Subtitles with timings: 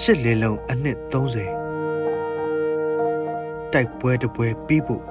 [0.00, 1.12] ရှစ်လေးလုံးအနှစ်30
[3.72, 5.02] တိုက်ပွဲတပွဲပြီးဖို့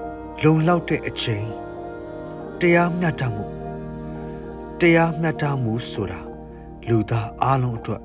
[0.44, 1.48] လုံလောက်တဲ့အချိန်
[2.60, 3.46] တရားမျှတမှု
[4.80, 6.20] တရားမျှတမှုဆိုတာ
[6.88, 8.02] လူသားအလုံးအတွက်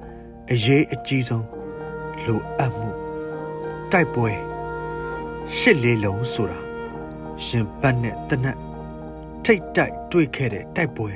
[0.50, 1.46] အရေးအကြီးဆုံး
[2.24, 2.90] လိုအပ်မှု
[3.92, 4.30] တိုက်ပွဲ
[5.56, 6.58] ရှစ်လေးလုံးဆိုတာ
[7.44, 8.58] ရှင်ပတ်နဲ့တနက်
[9.44, 11.10] ထိတ်တိုက်တွေ့ခဲ့တဲ့တိုက်ပွဲ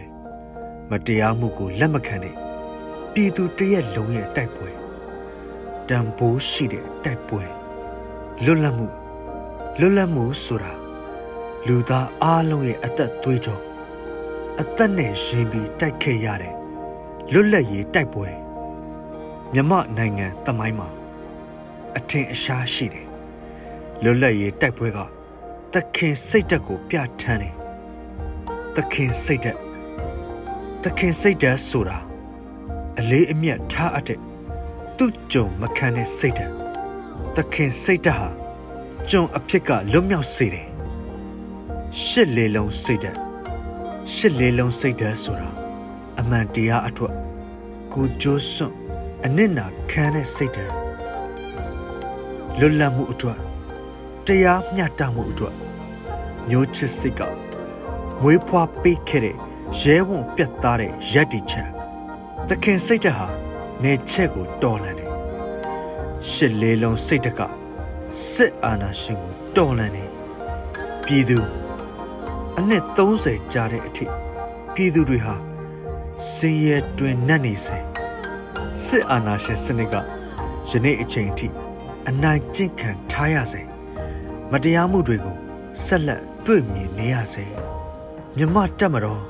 [0.90, 2.36] မတရားမှုကိုလက်မခံတဲ့
[3.12, 4.83] ပြည်သူတရက်လုံးရဲ့တိုက်ပွဲ
[5.88, 7.43] တန်ဖိုးရှိတဲ့တိုက်ပွဲ
[8.44, 8.86] လွတ်လပ်မှု
[9.79, 10.72] လွတ်လပ်မှုဆိုတာ
[11.66, 13.58] လူသားအားလုံးရဲ့အသက်သွေးကြော
[14.60, 16.54] အသက်နဲ့ရှင်ပြီးတိုက်ခဲ့ရတဲ့
[17.32, 18.29] လွတ်လပ်ရေးတိုက်ပွဲ
[19.52, 20.88] မြမနိုင်ငံတမိုင်းမှာ
[21.96, 23.07] အထင်အရှားရှိတယ်
[24.02, 24.98] လွတ်လပ်ရေးတိုက်ပွဲက
[25.74, 27.54] တခင်စိတ်ဓာတ်ကို ပြဋ္ဌာန်းတယ်
[28.76, 29.58] တခင်စိတ်ဓာတ်
[30.85, 31.96] တခင်စိတ်ဓာတ်ဆိုတာ
[32.98, 34.20] အလေးအမြတ်ထားအပ်တဲ့
[34.98, 36.52] သူ့ကြုံမခံတဲ့စိတ်ဓာတ်
[37.36, 38.28] တခင်စိတ်ဓာတ်ဟာ
[39.10, 40.66] ကြုံအဖြစ်ကလွတ်မြောက်စေတယ်
[42.05, 43.19] ရှစ်လေးလုံးစိတ်ဓာတ်
[44.14, 45.48] ရှစ်လေးလုံးစိတ်ဓာတ်ဆိုတာ
[46.20, 47.14] အမှန်တရားအထွတ်
[47.92, 48.74] ကိုကြိုးစွန့်
[49.24, 50.72] အနစ်နာခံတဲ့စိတ်ဓာတ်
[52.58, 53.38] လွတ်လပ်မှုအတွက်
[54.26, 55.54] တရားမျှတမှုအတွက်
[56.48, 57.20] မျိုးချစ်စိတ်က
[58.22, 59.36] မွေးဖွားပေးခဲ့တဲ့
[59.80, 61.62] ရဲဝံပြတ်သားတဲ့ရက်တီချံ
[62.48, 63.44] သခင်စိတ်ဓာတ်ဟာ
[63.84, 65.12] နေချက်ကိုတော်လှန်တယ်
[66.30, 67.40] ရှစ်လေးလုံးစိတ်ဓာတ်က
[68.32, 70.10] စစ်အာဏာရှင်ကိုတော်လှန်တယ်
[71.04, 71.38] ပြည်သူ
[72.58, 74.06] အနှစ်30ကြာတဲ့အထိ
[74.74, 75.34] ပြည်သူတွေဟာ
[76.34, 77.78] စင်ရဲတွင်နှက်နေစေ
[78.84, 79.94] စစ်အာဏာရှင်စနစ်က
[80.70, 81.48] ယနေ့အချိန်အထိ
[82.08, 83.62] အနိုင်ကျင့်ခံထားရစေ
[84.52, 85.36] မတရားမှုတွေကို
[85.84, 87.44] ဆက်လက်တွေ့မြင်နေရစေ
[88.36, 89.22] မြမတက်မတော်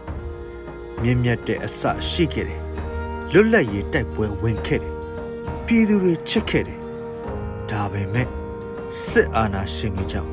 [1.03, 1.81] မြင့်မြတ်တဲ့အစ
[2.13, 2.64] ရှိခဲ့တယ်
[3.37, 4.95] လွတ်လပ်ရေးတိုက်ပွဲဝင်ခဲ့တယ်
[5.67, 6.81] ပြည်သူတွေချစ်ခဲ့တယ်
[7.71, 8.29] ဒါပေမဲ့
[9.07, 10.31] စစ်အာဏာရှင်ကြီးကြောင့်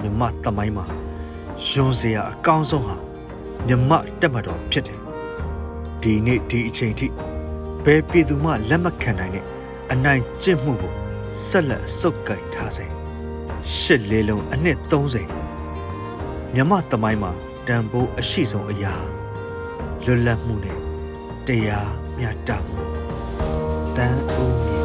[0.00, 0.84] မြမတမိုင်းမှာ
[1.68, 2.96] ယွန်စရာအကောင်းဆုံးဟာ
[3.66, 3.90] မြမ
[4.20, 5.00] တက်မတော်ဖြစ်တယ်
[6.02, 7.06] ဒီနေ့ဒီအချိန်ထိ
[7.84, 9.44] ဘယ်ပြည်သူမှလက်မခံနိုင်တဲ့
[9.92, 10.92] အနိုင်ကျင့်မှုကို
[11.46, 12.86] ဆက်လက်စုပ်ကိုင်ထားစေ
[13.78, 17.32] ရှစ်လေးလုံးအနှစ်30မြမတမိုင်းမှာ
[17.66, 18.94] တန်ဖိုးအရှိဆုံးအရာ
[20.04, 20.85] လွတ်လပ်မှုနဲ့
[21.48, 22.84] တရားမျှတမှု
[23.96, 24.75] တန်ဦးမြင့်